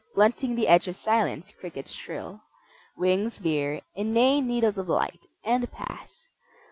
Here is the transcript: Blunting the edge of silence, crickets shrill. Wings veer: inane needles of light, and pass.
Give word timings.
Blunting 0.15 0.55
the 0.55 0.67
edge 0.67 0.87
of 0.87 0.95
silence, 0.95 1.51
crickets 1.51 1.91
shrill. 1.91 2.41
Wings 2.97 3.37
veer: 3.37 3.81
inane 3.93 4.47
needles 4.47 4.79
of 4.79 4.89
light, 4.89 5.27
and 5.45 5.71
pass. 5.71 6.27